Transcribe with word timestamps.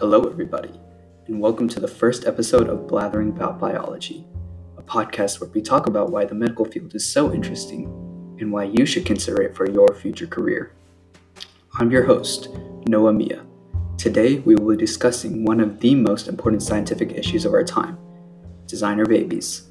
Hello, 0.00 0.22
everybody, 0.22 0.80
and 1.26 1.38
welcome 1.42 1.68
to 1.68 1.78
the 1.78 1.86
first 1.86 2.24
episode 2.24 2.70
of 2.70 2.88
Blathering 2.88 3.28
About 3.28 3.58
Biology, 3.58 4.26
a 4.78 4.82
podcast 4.82 5.42
where 5.42 5.50
we 5.50 5.60
talk 5.60 5.86
about 5.86 6.10
why 6.10 6.24
the 6.24 6.34
medical 6.34 6.64
field 6.64 6.94
is 6.94 7.04
so 7.04 7.34
interesting 7.34 7.84
and 8.40 8.50
why 8.50 8.64
you 8.64 8.86
should 8.86 9.04
consider 9.04 9.42
it 9.42 9.54
for 9.54 9.70
your 9.70 9.88
future 9.88 10.26
career. 10.26 10.72
I'm 11.74 11.90
your 11.90 12.04
host, 12.04 12.48
Noah 12.88 13.12
Mia. 13.12 13.44
Today, 13.98 14.38
we 14.38 14.54
will 14.54 14.74
be 14.74 14.76
discussing 14.78 15.44
one 15.44 15.60
of 15.60 15.80
the 15.80 15.94
most 15.94 16.28
important 16.28 16.62
scientific 16.62 17.12
issues 17.12 17.44
of 17.44 17.52
our 17.52 17.62
time 17.62 17.98
designer 18.66 19.04
babies. 19.04 19.68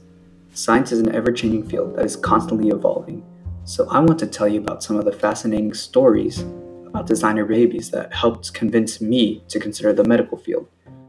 Science 0.54 0.92
is 0.92 1.00
an 1.00 1.16
ever 1.16 1.32
changing 1.32 1.68
field 1.68 1.96
that 1.96 2.06
is 2.06 2.16
constantly 2.16 2.70
evolving, 2.70 3.26
so 3.64 3.90
I 3.90 3.98
want 3.98 4.20
to 4.20 4.28
tell 4.28 4.48
you 4.48 4.60
about 4.60 4.84
some 4.84 4.96
of 4.96 5.06
the 5.06 5.12
fascinating 5.12 5.74
stories 5.74 6.46
about 6.90 7.06
designer 7.06 7.46
babies 7.46 7.92
that 7.92 8.12
helped 8.14 8.54
convince 8.54 9.00
me 9.00 9.44
to 9.48 9.60
consider 9.60 9.94
the 9.94 10.04
medical 10.04 10.38
field 10.38 10.68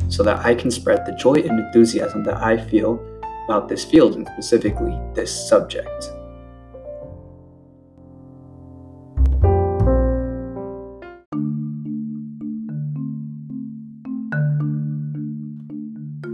so 0.08 0.22
that 0.22 0.44
I 0.44 0.54
can 0.54 0.70
spread 0.70 1.06
the 1.06 1.12
joy 1.12 1.34
and 1.34 1.58
enthusiasm 1.58 2.24
that 2.24 2.36
I 2.42 2.58
feel 2.58 3.00
about 3.46 3.68
this 3.68 3.84
field 3.84 4.14
and 4.14 4.26
specifically 4.28 4.98
this 5.14 5.48
subject. 5.48 6.10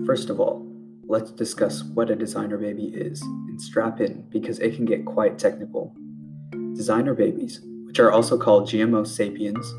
First 0.05 0.31
of 0.31 0.41
all, 0.41 0.67
let's 1.07 1.31
discuss 1.31 1.85
what 1.85 2.11
a 2.11 2.17
designer 2.17 2.57
baby 2.57 2.87
is 2.87 3.21
and 3.23 3.61
strap 3.61 4.01
in 4.01 4.25
because 4.31 4.59
it 4.59 4.75
can 4.75 4.85
get 4.85 5.05
quite 5.05 5.39
technical. 5.39 5.95
Designer 6.75 7.15
babies, 7.15 7.61
which 7.97 8.01
are 8.05 8.13
also 8.13 8.37
called 8.37 8.69
GMO 8.69 9.07
sapiens, 9.07 9.75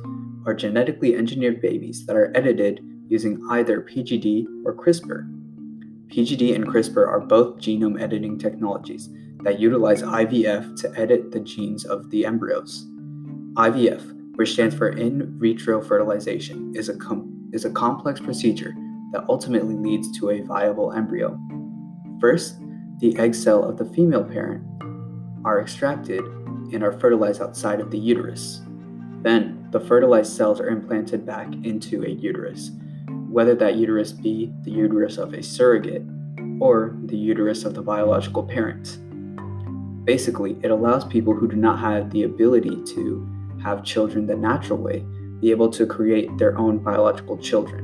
are 0.47 0.55
genetically 0.55 1.15
engineered 1.15 1.61
babies 1.61 2.03
that 2.07 2.15
are 2.15 2.35
edited 2.35 2.83
using 3.09 3.39
either 3.51 3.79
PGD 3.79 4.43
or 4.65 4.73
CRISPR. 4.73 5.29
PGD 6.07 6.55
and 6.55 6.65
CRISPR 6.65 7.07
are 7.07 7.19
both 7.19 7.59
genome 7.59 8.01
editing 8.01 8.39
technologies 8.39 9.07
that 9.43 9.59
utilize 9.59 10.01
IVF 10.01 10.75
to 10.81 10.99
edit 10.99 11.31
the 11.31 11.39
genes 11.41 11.85
of 11.85 12.09
the 12.09 12.25
embryos. 12.25 12.87
IVF, 13.53 14.35
which 14.35 14.53
stands 14.53 14.73
for 14.73 14.89
in 14.89 15.37
vitro 15.39 15.79
fertilization, 15.79 16.73
is 16.75 16.89
a, 16.89 16.97
com- 16.97 17.47
is 17.53 17.65
a 17.65 17.71
complex 17.71 18.19
procedure 18.19 18.73
that 19.11 19.25
ultimately 19.29 19.75
leads 19.75 20.17
to 20.17 20.31
a 20.31 20.41
viable 20.41 20.91
embryo. 20.91 21.39
First, 22.19 22.55
the 22.97 23.15
egg 23.19 23.35
cell 23.35 23.63
of 23.63 23.77
the 23.77 23.85
female 23.85 24.23
parent 24.23 24.63
are 25.45 25.61
extracted 25.61 26.23
and 26.73 26.83
are 26.83 26.99
fertilized 26.99 27.41
outside 27.41 27.79
of 27.79 27.91
the 27.91 27.97
uterus. 27.97 28.61
Then, 29.21 29.67
the 29.71 29.79
fertilized 29.79 30.35
cells 30.35 30.59
are 30.59 30.69
implanted 30.69 31.25
back 31.25 31.47
into 31.63 32.03
a 32.03 32.09
uterus, 32.09 32.71
whether 33.29 33.55
that 33.55 33.75
uterus 33.75 34.11
be 34.11 34.53
the 34.63 34.71
uterus 34.71 35.17
of 35.17 35.33
a 35.33 35.43
surrogate 35.43 36.03
or 36.59 36.95
the 37.05 37.17
uterus 37.17 37.65
of 37.65 37.73
the 37.73 37.81
biological 37.81 38.43
parent. 38.43 38.99
Basically, 40.05 40.57
it 40.63 40.71
allows 40.71 41.03
people 41.05 41.33
who 41.33 41.47
do 41.47 41.57
not 41.57 41.79
have 41.79 42.11
the 42.11 42.23
ability 42.23 42.83
to 42.85 43.27
have 43.63 43.83
children 43.83 44.25
the 44.25 44.35
natural 44.35 44.79
way 44.79 45.05
be 45.41 45.51
able 45.51 45.69
to 45.69 45.85
create 45.85 46.35
their 46.37 46.57
own 46.57 46.77
biological 46.77 47.37
children. 47.37 47.83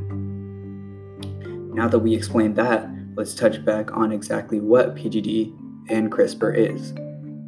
Now 1.74 1.88
that 1.88 2.00
we 2.00 2.16
explained 2.16 2.56
that, 2.56 2.90
let's 3.16 3.36
touch 3.36 3.64
back 3.66 3.92
on 3.92 4.12
exactly 4.12 4.60
what 4.60 4.96
PGD 4.96 5.54
and 5.90 6.12
CRISPR 6.12 6.56
is. 6.56 6.94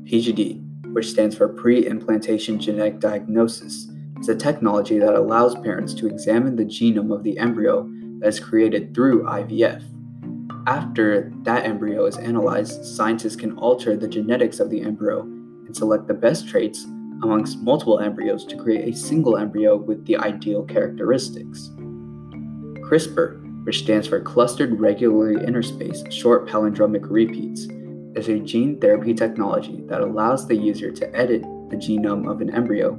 PGD 0.05 0.64
which 0.95 1.09
stands 1.09 1.35
for 1.35 1.49
Pre 1.49 1.85
Implantation 1.85 2.57
Genetic 2.57 3.01
Diagnosis, 3.01 3.89
is 4.17 4.29
a 4.29 4.35
technology 4.35 4.97
that 4.97 5.13
allows 5.13 5.53
parents 5.55 5.93
to 5.95 6.07
examine 6.07 6.55
the 6.55 6.63
genome 6.63 7.13
of 7.13 7.21
the 7.21 7.37
embryo 7.37 7.85
that 8.19 8.29
is 8.29 8.39
created 8.39 8.95
through 8.95 9.23
IVF. 9.23 9.83
After 10.67 11.33
that 11.43 11.65
embryo 11.65 12.05
is 12.05 12.15
analyzed, 12.15 12.85
scientists 12.85 13.35
can 13.35 13.57
alter 13.57 13.97
the 13.97 14.07
genetics 14.07 14.61
of 14.61 14.69
the 14.69 14.83
embryo 14.83 15.23
and 15.23 15.75
select 15.75 16.07
the 16.07 16.13
best 16.13 16.47
traits 16.47 16.85
amongst 17.23 17.59
multiple 17.59 17.99
embryos 17.99 18.45
to 18.45 18.55
create 18.55 18.87
a 18.87 18.97
single 18.97 19.35
embryo 19.35 19.75
with 19.75 20.05
the 20.05 20.15
ideal 20.15 20.63
characteristics. 20.63 21.71
CRISPR, 22.87 23.65
which 23.65 23.79
stands 23.79 24.07
for 24.07 24.21
Clustered 24.21 24.79
Regularly 24.79 25.45
Interspaced 25.45 26.09
Short 26.09 26.47
Palindromic 26.47 27.05
Repeats, 27.09 27.67
is 28.15 28.29
a 28.29 28.39
gene 28.39 28.79
therapy 28.79 29.13
technology 29.13 29.83
that 29.87 30.01
allows 30.01 30.47
the 30.47 30.55
user 30.55 30.91
to 30.91 31.15
edit 31.15 31.41
the 31.69 31.75
genome 31.75 32.29
of 32.31 32.41
an 32.41 32.49
embryo 32.53 32.93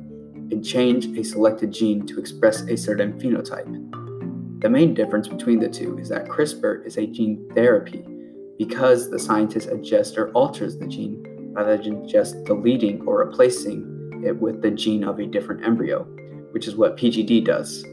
and 0.50 0.64
change 0.64 1.06
a 1.18 1.24
selected 1.24 1.72
gene 1.72 2.06
to 2.06 2.20
express 2.20 2.62
a 2.62 2.76
certain 2.76 3.18
phenotype. 3.18 4.60
The 4.60 4.70
main 4.70 4.94
difference 4.94 5.28
between 5.28 5.58
the 5.58 5.68
two 5.68 5.98
is 5.98 6.08
that 6.08 6.28
CRISPR 6.28 6.86
is 6.86 6.98
a 6.98 7.06
gene 7.06 7.50
therapy 7.54 8.04
because 8.58 9.10
the 9.10 9.18
scientist 9.18 9.68
adjusts 9.68 10.16
or 10.16 10.30
alters 10.32 10.78
the 10.78 10.86
gene 10.86 11.52
rather 11.52 11.76
than 11.76 12.06
just 12.08 12.44
deleting 12.44 13.02
or 13.06 13.24
replacing 13.24 14.22
it 14.24 14.36
with 14.38 14.62
the 14.62 14.70
gene 14.70 15.04
of 15.04 15.18
a 15.18 15.26
different 15.26 15.64
embryo, 15.64 16.04
which 16.52 16.66
is 16.66 16.76
what 16.76 16.96
PGD 16.96 17.44
does. 17.44 17.84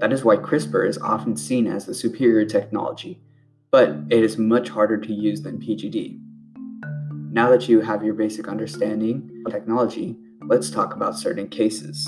That 0.00 0.12
is 0.12 0.24
why 0.24 0.36
CRISPR 0.36 0.88
is 0.88 0.98
often 0.98 1.36
seen 1.36 1.66
as 1.66 1.86
the 1.86 1.94
superior 1.94 2.46
technology, 2.46 3.20
but 3.70 3.90
it 4.10 4.22
is 4.22 4.38
much 4.38 4.68
harder 4.68 4.96
to 4.96 5.12
use 5.12 5.42
than 5.42 5.58
PGD. 5.58 6.18
Now 7.32 7.48
that 7.50 7.68
you 7.68 7.80
have 7.80 8.02
your 8.02 8.14
basic 8.14 8.48
understanding 8.48 9.44
of 9.46 9.52
technology, 9.52 10.16
let's 10.42 10.68
talk 10.68 10.96
about 10.96 11.16
certain 11.16 11.46
cases. 11.46 12.04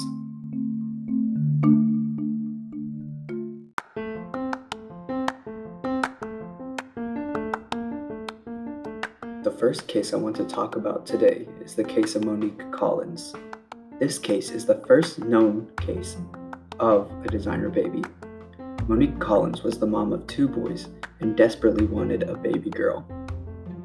The 9.45 9.55
first 9.57 9.87
case 9.87 10.13
I 10.13 10.17
want 10.17 10.35
to 10.37 10.45
talk 10.45 10.75
about 10.75 11.07
today 11.07 11.47
is 11.65 11.77
the 11.77 11.85
case 11.85 12.17
of 12.17 12.25
Monique 12.25 12.73
Collins. 12.73 13.33
This 14.01 14.19
case 14.19 14.51
is 14.51 14.67
the 14.67 14.83
first 14.89 15.21
known 15.21 15.71
case 15.77 16.17
of 16.81 17.09
a 17.25 17.29
designer 17.29 17.69
baby. 17.69 18.03
Monique 18.89 19.21
Collins 19.21 19.63
was 19.63 19.79
the 19.79 19.87
mom 19.87 20.13
of 20.13 20.27
two 20.27 20.49
boys 20.49 20.89
and 21.21 21.37
desperately 21.37 21.87
wanted 21.87 22.25
a 22.25 22.35
baby 22.35 22.71
girl. 22.71 23.07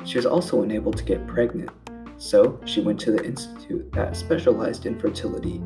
She 0.07 0.17
was 0.17 0.25
also 0.25 0.61
unable 0.61 0.93
to 0.93 1.03
get 1.03 1.27
pregnant, 1.27 1.69
so 2.15 2.61
she 2.63 2.79
went 2.79 2.97
to 3.01 3.11
the 3.11 3.25
institute 3.25 3.91
that 3.91 4.15
specialized 4.15 4.85
in 4.85 4.97
fertility 4.97 5.57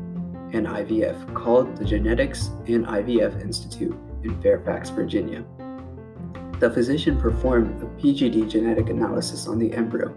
and 0.52 0.66
IVF 0.66 1.32
called 1.32 1.76
the 1.76 1.84
Genetics 1.84 2.48
and 2.66 2.84
IVF 2.84 3.40
Institute 3.40 3.96
in 4.24 4.42
Fairfax, 4.42 4.90
Virginia. 4.90 5.44
The 6.58 6.68
physician 6.68 7.20
performed 7.20 7.80
a 7.84 7.86
PGD 8.02 8.50
genetic 8.50 8.88
analysis 8.90 9.46
on 9.46 9.60
the 9.60 9.72
embryo 9.74 10.12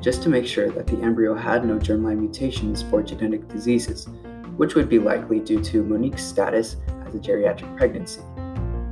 just 0.00 0.24
to 0.24 0.28
make 0.28 0.48
sure 0.48 0.68
that 0.70 0.88
the 0.88 1.00
embryo 1.00 1.32
had 1.36 1.64
no 1.64 1.78
germline 1.78 2.18
mutations 2.18 2.82
for 2.82 3.04
genetic 3.04 3.46
diseases, 3.46 4.08
which 4.56 4.74
would 4.74 4.88
be 4.88 4.98
likely 4.98 5.38
due 5.38 5.62
to 5.62 5.84
Monique's 5.84 6.24
status 6.24 6.76
as 7.06 7.14
a 7.14 7.18
geriatric 7.18 7.76
pregnancy. 7.76 8.22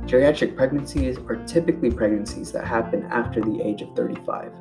Geriatric 0.05 0.55
pregnancies 0.55 1.17
are 1.27 1.35
typically 1.45 1.91
pregnancies 1.91 2.53
that 2.53 2.65
happen 2.65 3.03
after 3.11 3.41
the 3.41 3.61
age 3.61 3.81
of 3.81 3.93
35. 3.93 4.53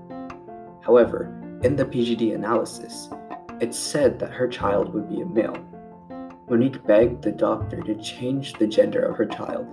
However, 0.89 1.29
in 1.65 1.77
the 1.77 1.85
PGD 1.85 2.35
analysis, 2.35 3.11
it 3.61 3.75
said 3.75 4.19
that 4.21 4.33
her 4.33 4.49
child 4.49 4.95
would 4.95 5.11
be 5.11 5.21
a 5.21 5.27
male. 5.27 5.59
Monique 6.49 6.83
begged 6.87 7.21
the 7.21 7.31
doctor 7.31 7.83
to 7.83 7.95
change 7.97 8.55
the 8.55 8.67
gender 8.67 9.03
of 9.03 9.19
her 9.19 9.27
child, 9.27 9.67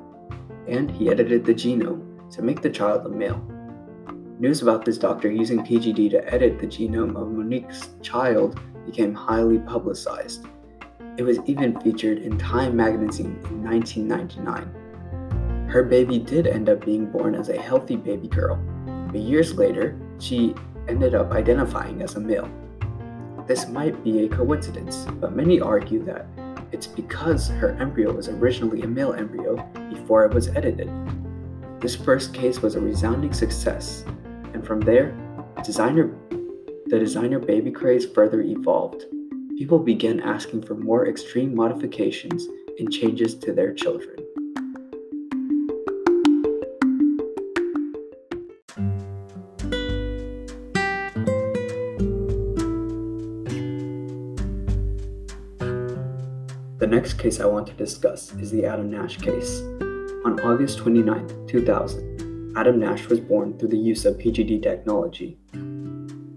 and 0.67 0.91
he 0.91 1.09
edited 1.09 1.45
the 1.45 1.53
genome 1.53 2.29
to 2.31 2.41
make 2.41 2.61
the 2.61 2.69
child 2.69 3.05
a 3.05 3.09
male. 3.09 3.41
News 4.39 4.61
about 4.61 4.83
this 4.83 4.97
doctor 4.97 5.31
using 5.31 5.59
PGD 5.59 6.11
to 6.11 6.33
edit 6.33 6.59
the 6.59 6.67
genome 6.67 7.15
of 7.15 7.29
Monique's 7.29 7.91
child 8.01 8.59
became 8.85 9.13
highly 9.13 9.59
publicized. 9.59 10.45
It 11.15 11.23
was 11.23 11.39
even 11.45 11.79
featured 11.79 12.17
in 12.17 12.37
Time 12.37 12.75
magazine 12.75 13.39
in 13.45 13.63
1999. 13.63 15.69
Her 15.69 15.83
baby 15.83 16.19
did 16.19 16.45
end 16.45 16.67
up 16.67 16.83
being 16.83 17.05
born 17.05 17.35
as 17.35 17.47
a 17.47 17.61
healthy 17.61 17.95
baby 17.95 18.27
girl, 18.27 18.57
but 19.07 19.21
years 19.21 19.53
later, 19.53 19.97
she 20.19 20.53
ended 20.87 21.15
up 21.15 21.31
identifying 21.31 22.01
as 22.01 22.15
a 22.15 22.19
male. 22.19 22.49
This 23.47 23.67
might 23.67 24.03
be 24.03 24.25
a 24.25 24.29
coincidence, 24.29 25.05
but 25.19 25.35
many 25.35 25.59
argue 25.59 26.03
that 26.05 26.27
it's 26.71 26.87
because 26.87 27.47
her 27.47 27.77
embryo 27.79 28.11
was 28.11 28.27
originally 28.27 28.81
a 28.81 28.87
male 28.87 29.13
embryo 29.13 29.55
before 29.89 30.25
it 30.25 30.33
was 30.33 30.47
edited. 30.49 30.89
This 31.79 31.95
first 31.95 32.33
case 32.33 32.61
was 32.61 32.75
a 32.75 32.79
resounding 32.79 33.33
success, 33.33 34.03
and 34.53 34.65
from 34.65 34.81
there, 34.81 35.15
designer, 35.63 36.11
the 36.87 36.99
designer 36.99 37.39
baby 37.39 37.71
craze 37.71 38.05
further 38.05 38.41
evolved. 38.41 39.05
People 39.57 39.79
began 39.79 40.19
asking 40.19 40.63
for 40.63 40.75
more 40.75 41.07
extreme 41.07 41.55
modifications 41.55 42.47
and 42.79 42.91
changes 42.91 43.35
to 43.35 43.53
their 43.53 43.73
children. 43.73 44.17
The 56.85 56.91
next 56.91 57.13
case 57.13 57.39
I 57.39 57.47
want 57.47 57.65
to 57.65 57.73
discuss 57.73 58.31
is 58.33 58.51
the 58.51 58.63
Adam 58.67 58.91
Nash 58.91 59.17
case. 59.17 59.61
On 60.23 60.39
August 60.41 60.77
29, 60.77 61.47
2000, 61.47 62.53
Adam 62.55 62.79
Nash 62.79 63.07
was 63.07 63.19
born 63.19 63.57
through 63.57 63.69
the 63.69 63.75
use 63.75 64.05
of 64.05 64.19
PGD 64.19 64.61
technology. 64.61 65.39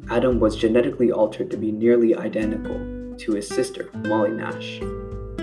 Adam 0.08 0.40
was 0.40 0.56
genetically 0.56 1.12
altered 1.12 1.50
to 1.50 1.58
be 1.58 1.70
nearly 1.70 2.16
identical 2.16 2.78
to 3.18 3.32
his 3.32 3.46
sister, 3.46 3.90
Molly 4.06 4.30
Nash. 4.30 4.80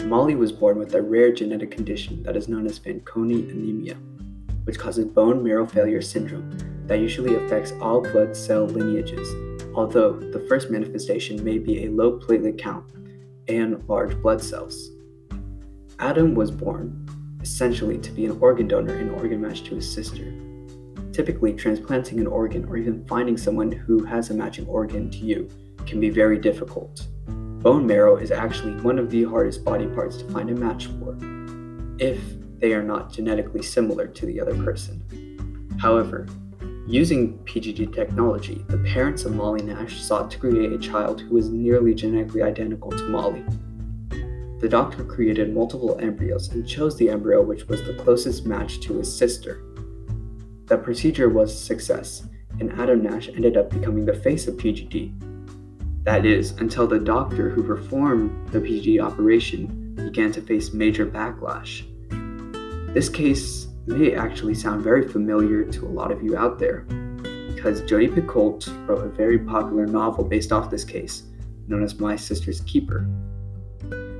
Molly 0.05 0.33
was 0.33 0.51
born 0.51 0.79
with 0.79 0.95
a 0.95 1.01
rare 1.03 1.31
genetic 1.31 1.69
condition 1.69 2.23
that 2.23 2.35
is 2.35 2.49
known 2.49 2.65
as 2.65 2.79
Fanconi 2.79 3.47
anemia, 3.51 3.97
which 4.63 4.79
causes 4.79 5.05
bone 5.05 5.43
marrow 5.43 5.67
failure 5.67 6.01
syndrome 6.01 6.57
that 6.87 6.97
usually 6.97 7.35
affects 7.35 7.73
all 7.79 8.01
blood 8.01 8.35
cell 8.35 8.65
lineages, 8.65 9.29
although 9.75 10.13
the 10.13 10.43
first 10.49 10.71
manifestation 10.71 11.43
may 11.43 11.59
be 11.59 11.85
a 11.85 11.91
low 11.91 12.17
platelet 12.17 12.57
count 12.57 12.85
and 13.47 13.87
large 13.87 14.19
blood 14.23 14.41
cells. 14.41 14.94
Adam 16.05 16.35
was 16.35 16.51
born 16.51 17.03
essentially 17.41 17.97
to 17.97 18.11
be 18.11 18.27
an 18.27 18.37
organ 18.39 18.67
donor 18.67 18.93
and 18.93 19.09
organ 19.09 19.41
match 19.41 19.63
to 19.63 19.73
his 19.73 19.91
sister. 19.91 20.31
Typically, 21.11 21.51
transplanting 21.51 22.19
an 22.19 22.27
organ 22.27 22.63
or 22.65 22.77
even 22.77 23.03
finding 23.07 23.35
someone 23.35 23.71
who 23.71 24.03
has 24.03 24.29
a 24.29 24.33
matching 24.35 24.67
organ 24.67 25.09
to 25.09 25.17
you 25.17 25.49
can 25.87 25.99
be 25.99 26.11
very 26.11 26.37
difficult. 26.37 27.07
Bone 27.27 27.87
marrow 27.87 28.17
is 28.17 28.29
actually 28.29 28.79
one 28.81 28.99
of 28.99 29.09
the 29.09 29.23
hardest 29.23 29.65
body 29.65 29.87
parts 29.87 30.17
to 30.17 30.29
find 30.29 30.51
a 30.51 30.53
match 30.53 30.85
for, 30.85 31.17
if 31.97 32.21
they 32.59 32.73
are 32.73 32.83
not 32.83 33.11
genetically 33.11 33.63
similar 33.63 34.05
to 34.05 34.27
the 34.27 34.39
other 34.39 34.53
person. 34.63 35.01
However, 35.81 36.27
using 36.85 37.39
PGD 37.45 37.95
technology, 37.95 38.63
the 38.69 38.77
parents 38.93 39.25
of 39.25 39.33
Molly 39.33 39.63
Nash 39.63 40.03
sought 40.03 40.29
to 40.29 40.37
create 40.37 40.71
a 40.71 40.77
child 40.77 41.21
who 41.21 41.33
was 41.33 41.49
nearly 41.49 41.95
genetically 41.95 42.43
identical 42.43 42.91
to 42.91 43.07
Molly. 43.07 43.43
The 44.65 44.71
doctor 44.71 45.03
created 45.03 45.53
multiple 45.53 45.95
embryos 46.01 46.51
and 46.51 46.67
chose 46.67 46.97
the 46.97 47.11
embryo 47.11 47.39
which 47.39 47.67
was 47.67 47.83
the 47.83 47.93
closest 47.93 48.47
match 48.47 48.79
to 48.79 48.97
his 48.97 49.15
sister. 49.15 49.61
The 50.65 50.79
procedure 50.79 51.29
was 51.29 51.53
a 51.53 51.55
success, 51.55 52.27
and 52.59 52.71
Adam 52.71 53.03
Nash 53.03 53.29
ended 53.29 53.57
up 53.57 53.69
becoming 53.69 54.07
the 54.07 54.15
face 54.15 54.47
of 54.47 54.55
PGD. 54.55 55.13
That 56.03 56.25
is, 56.25 56.53
until 56.53 56.87
the 56.87 56.97
doctor 56.97 57.51
who 57.51 57.61
performed 57.61 58.47
the 58.51 58.59
PGD 58.59 58.99
operation 58.99 59.93
began 59.93 60.31
to 60.31 60.41
face 60.41 60.73
major 60.73 61.05
backlash. 61.05 61.83
This 62.91 63.07
case 63.07 63.67
may 63.85 64.15
actually 64.15 64.55
sound 64.55 64.83
very 64.83 65.07
familiar 65.07 65.63
to 65.63 65.85
a 65.85 65.93
lot 65.93 66.11
of 66.11 66.23
you 66.23 66.35
out 66.35 66.57
there, 66.57 66.87
because 67.53 67.83
Jodi 67.83 68.07
Picoult 68.07 68.67
wrote 68.87 69.05
a 69.05 69.09
very 69.09 69.37
popular 69.37 69.85
novel 69.85 70.23
based 70.23 70.51
off 70.51 70.71
this 70.71 70.83
case, 70.83 71.21
known 71.67 71.83
as 71.83 71.99
My 71.99 72.15
Sister's 72.15 72.61
Keeper. 72.61 73.07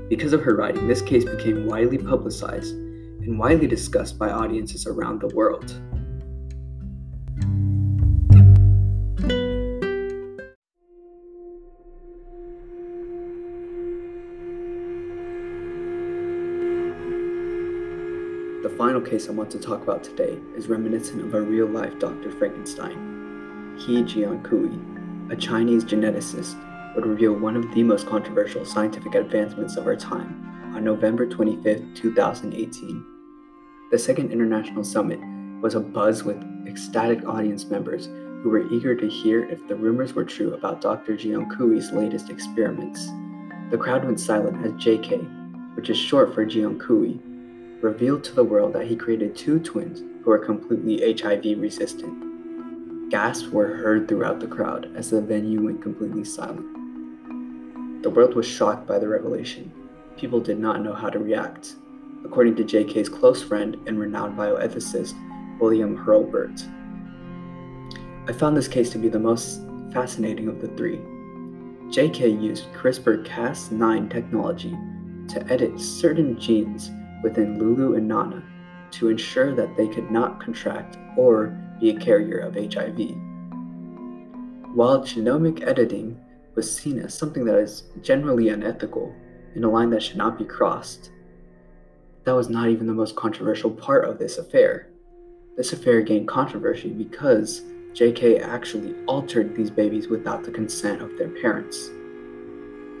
Because 0.08 0.32
of 0.32 0.42
her 0.42 0.54
writing, 0.54 0.86
this 0.86 1.02
case 1.02 1.24
became 1.24 1.66
widely 1.66 1.98
publicized 1.98 2.74
and 2.74 3.36
widely 3.36 3.66
discussed 3.66 4.16
by 4.18 4.30
audiences 4.30 4.86
around 4.86 5.20
the 5.20 5.34
world. 5.34 5.68
The 18.62 18.74
final 18.78 19.00
case 19.00 19.28
I 19.28 19.32
want 19.32 19.50
to 19.50 19.58
talk 19.58 19.82
about 19.82 20.04
today 20.04 20.38
is 20.56 20.68
reminiscent 20.68 21.20
of 21.20 21.34
a 21.34 21.42
real 21.42 21.66
life 21.66 21.98
Dr. 21.98 22.30
Frankenstein. 22.30 23.74
He 23.76 24.04
Jiankui, 24.04 25.32
a 25.32 25.36
Chinese 25.36 25.84
geneticist 25.84 26.56
would 26.96 27.06
reveal 27.06 27.34
one 27.34 27.56
of 27.56 27.74
the 27.74 27.82
most 27.82 28.06
controversial 28.06 28.64
scientific 28.64 29.14
advancements 29.14 29.76
of 29.76 29.86
our 29.86 29.94
time 29.94 30.72
on 30.74 30.82
November 30.82 31.26
25, 31.26 31.94
2018. 31.94 33.04
The 33.90 33.98
Second 33.98 34.32
International 34.32 34.82
Summit 34.82 35.20
was 35.60 35.74
abuzz 35.74 36.22
with 36.22 36.42
ecstatic 36.66 37.26
audience 37.28 37.66
members 37.66 38.06
who 38.42 38.48
were 38.48 38.66
eager 38.72 38.96
to 38.96 39.08
hear 39.08 39.44
if 39.44 39.66
the 39.68 39.76
rumors 39.76 40.14
were 40.14 40.24
true 40.24 40.54
about 40.54 40.80
Dr. 40.80 41.16
Jiankui's 41.16 41.92
latest 41.92 42.30
experiments. 42.30 43.06
The 43.70 43.78
crowd 43.78 44.04
went 44.04 44.18
silent 44.18 44.64
as 44.64 44.72
JK, 44.72 45.76
which 45.76 45.90
is 45.90 45.98
short 45.98 46.34
for 46.34 46.46
Jiankui, 46.46 47.20
revealed 47.82 48.24
to 48.24 48.34
the 48.34 48.44
world 48.44 48.72
that 48.72 48.86
he 48.86 48.96
created 48.96 49.36
two 49.36 49.58
twins 49.58 50.02
who 50.24 50.30
are 50.30 50.38
completely 50.38 51.14
HIV 51.14 51.60
resistant. 51.60 53.10
Gasps 53.10 53.48
were 53.48 53.76
heard 53.76 54.08
throughout 54.08 54.40
the 54.40 54.46
crowd 54.46 54.90
as 54.96 55.10
the 55.10 55.20
venue 55.20 55.62
went 55.62 55.82
completely 55.82 56.24
silent. 56.24 56.75
The 58.06 58.10
world 58.10 58.36
was 58.36 58.46
shocked 58.46 58.86
by 58.86 59.00
the 59.00 59.08
revelation. 59.08 59.72
People 60.16 60.38
did 60.38 60.60
not 60.60 60.80
know 60.80 60.92
how 60.92 61.10
to 61.10 61.18
react. 61.18 61.74
According 62.24 62.54
to 62.54 62.62
JK's 62.62 63.08
close 63.08 63.42
friend 63.42 63.76
and 63.88 63.98
renowned 63.98 64.38
bioethicist, 64.38 65.14
William 65.58 65.98
Hurlbut. 65.98 66.62
I 68.28 68.32
found 68.32 68.56
this 68.56 68.68
case 68.68 68.90
to 68.90 68.98
be 68.98 69.08
the 69.08 69.18
most 69.18 69.60
fascinating 69.92 70.46
of 70.46 70.60
the 70.60 70.68
three. 70.68 70.98
JK 71.88 72.40
used 72.40 72.72
CRISPR 72.74 73.26
Cas9 73.26 74.08
technology 74.08 74.78
to 75.26 75.44
edit 75.52 75.80
certain 75.80 76.38
genes 76.38 76.92
within 77.24 77.58
Lulu 77.58 77.96
and 77.96 78.06
Nana 78.06 78.40
to 78.92 79.08
ensure 79.08 79.52
that 79.52 79.76
they 79.76 79.88
could 79.88 80.12
not 80.12 80.38
contract 80.38 80.96
or 81.16 81.46
be 81.80 81.90
a 81.90 81.98
carrier 81.98 82.38
of 82.38 82.54
HIV. 82.54 83.00
While 84.76 85.00
genomic 85.00 85.66
editing 85.66 86.20
was 86.56 86.74
seen 86.74 86.98
as 86.98 87.16
something 87.16 87.44
that 87.44 87.58
is 87.58 87.84
generally 88.02 88.48
unethical 88.48 89.14
and 89.54 89.64
a 89.64 89.68
line 89.68 89.90
that 89.90 90.02
should 90.02 90.16
not 90.16 90.38
be 90.38 90.44
crossed. 90.44 91.10
That 92.24 92.34
was 92.34 92.48
not 92.48 92.68
even 92.68 92.86
the 92.86 92.94
most 92.94 93.14
controversial 93.14 93.70
part 93.70 94.04
of 94.04 94.18
this 94.18 94.38
affair. 94.38 94.88
This 95.56 95.72
affair 95.72 96.00
gained 96.02 96.26
controversy 96.26 96.88
because 96.88 97.62
JK 97.92 98.42
actually 98.42 98.94
altered 99.06 99.54
these 99.54 99.70
babies 99.70 100.08
without 100.08 100.42
the 100.42 100.50
consent 100.50 101.00
of 101.00 101.16
their 101.16 101.28
parents. 101.28 101.90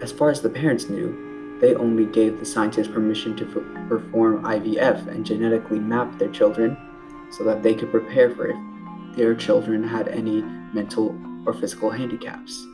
As 0.00 0.12
far 0.12 0.30
as 0.30 0.40
the 0.40 0.48
parents 0.48 0.88
knew, 0.88 1.58
they 1.60 1.74
only 1.74 2.04
gave 2.06 2.38
the 2.38 2.44
scientists 2.44 2.88
permission 2.88 3.34
to 3.36 3.44
f- 3.46 3.88
perform 3.88 4.44
IVF 4.44 5.08
and 5.08 5.24
genetically 5.24 5.78
map 5.78 6.18
their 6.18 6.30
children 6.30 6.76
so 7.30 7.44
that 7.44 7.62
they 7.62 7.74
could 7.74 7.90
prepare 7.90 8.30
for 8.30 8.48
if 8.48 9.16
their 9.16 9.34
children 9.34 9.82
had 9.82 10.08
any 10.08 10.42
mental 10.72 11.18
or 11.46 11.54
physical 11.54 11.90
handicaps. 11.90 12.66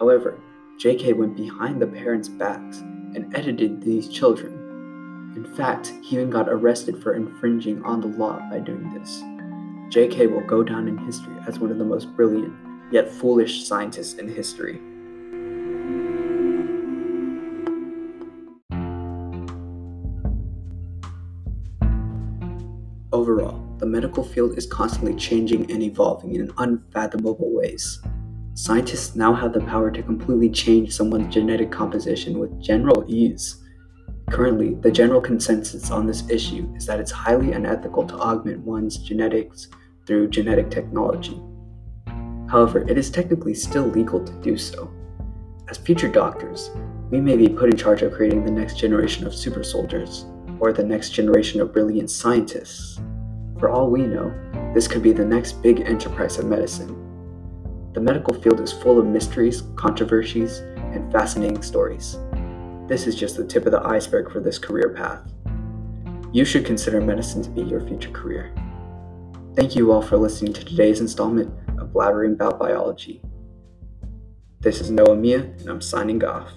However, 0.00 0.40
JK 0.78 1.14
went 1.14 1.36
behind 1.36 1.80
the 1.80 1.86
parents' 1.86 2.30
backs 2.30 2.78
and 2.78 3.30
edited 3.36 3.82
these 3.82 4.08
children. 4.08 5.34
In 5.36 5.44
fact, 5.54 5.92
he 6.02 6.16
even 6.16 6.30
got 6.30 6.48
arrested 6.48 7.02
for 7.02 7.12
infringing 7.12 7.84
on 7.84 8.00
the 8.00 8.06
law 8.06 8.40
by 8.48 8.60
doing 8.60 8.94
this. 8.94 9.20
JK 9.94 10.32
will 10.32 10.46
go 10.46 10.62
down 10.62 10.88
in 10.88 10.96
history 10.96 11.34
as 11.46 11.58
one 11.58 11.70
of 11.70 11.76
the 11.76 11.84
most 11.84 12.16
brilliant, 12.16 12.54
yet 12.90 13.10
foolish 13.10 13.66
scientists 13.66 14.14
in 14.14 14.26
history. 14.26 14.80
Overall, 23.12 23.62
the 23.76 23.86
medical 23.86 24.24
field 24.24 24.56
is 24.56 24.64
constantly 24.64 25.14
changing 25.14 25.70
and 25.70 25.82
evolving 25.82 26.36
in 26.36 26.50
unfathomable 26.56 27.52
ways. 27.52 28.00
Scientists 28.62 29.16
now 29.16 29.32
have 29.32 29.54
the 29.54 29.60
power 29.62 29.90
to 29.90 30.02
completely 30.02 30.50
change 30.50 30.92
someone's 30.92 31.32
genetic 31.32 31.72
composition 31.72 32.38
with 32.38 32.60
general 32.60 33.06
ease. 33.08 33.64
Currently, 34.28 34.74
the 34.74 34.90
general 34.90 35.22
consensus 35.22 35.90
on 35.90 36.06
this 36.06 36.28
issue 36.28 36.70
is 36.76 36.84
that 36.84 37.00
it's 37.00 37.10
highly 37.10 37.52
unethical 37.52 38.06
to 38.06 38.16
augment 38.16 38.60
one's 38.60 38.98
genetics 38.98 39.68
through 40.06 40.28
genetic 40.28 40.68
technology. 40.70 41.40
However, 42.50 42.86
it 42.86 42.98
is 42.98 43.10
technically 43.10 43.54
still 43.54 43.86
legal 43.86 44.22
to 44.22 44.32
do 44.42 44.58
so. 44.58 44.92
As 45.70 45.78
future 45.78 46.12
doctors, 46.12 46.70
we 47.10 47.18
may 47.18 47.38
be 47.38 47.48
put 47.48 47.70
in 47.70 47.78
charge 47.78 48.02
of 48.02 48.12
creating 48.12 48.44
the 48.44 48.50
next 48.50 48.76
generation 48.76 49.26
of 49.26 49.34
super 49.34 49.64
soldiers, 49.64 50.26
or 50.58 50.74
the 50.74 50.84
next 50.84 51.14
generation 51.14 51.62
of 51.62 51.72
brilliant 51.72 52.10
scientists. 52.10 53.00
For 53.58 53.70
all 53.70 53.88
we 53.88 54.02
know, 54.02 54.30
this 54.74 54.86
could 54.86 55.02
be 55.02 55.12
the 55.12 55.24
next 55.24 55.62
big 55.62 55.80
enterprise 55.80 56.36
of 56.36 56.44
medicine 56.44 57.09
the 57.92 58.00
medical 58.00 58.34
field 58.34 58.60
is 58.60 58.72
full 58.72 58.98
of 58.98 59.06
mysteries, 59.06 59.64
controversies, 59.74 60.58
and 60.58 61.10
fascinating 61.10 61.62
stories. 61.62 62.18
This 62.86 63.06
is 63.06 63.16
just 63.16 63.36
the 63.36 63.44
tip 63.44 63.66
of 63.66 63.72
the 63.72 63.84
iceberg 63.84 64.30
for 64.30 64.40
this 64.40 64.58
career 64.58 64.90
path. 64.90 65.32
You 66.32 66.44
should 66.44 66.64
consider 66.64 67.00
medicine 67.00 67.42
to 67.42 67.50
be 67.50 67.62
your 67.62 67.80
future 67.80 68.10
career. 68.10 68.54
Thank 69.56 69.74
you 69.74 69.90
all 69.90 70.02
for 70.02 70.16
listening 70.16 70.52
to 70.52 70.64
today's 70.64 71.00
installment 71.00 71.52
of 71.80 71.88
Blabbering 71.88 72.34
About 72.34 72.58
Biology. 72.58 73.22
This 74.60 74.80
is 74.80 74.90
Noah 74.90 75.16
Mia, 75.16 75.40
and 75.40 75.68
I'm 75.68 75.80
signing 75.80 76.22
off. 76.22 76.52